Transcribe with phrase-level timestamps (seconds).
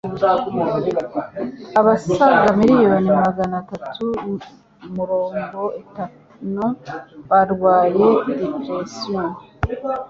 [1.79, 4.07] abasaga miliyoni magana tatu
[4.95, 6.65] murongo itanu
[7.29, 9.31] barwaye depression.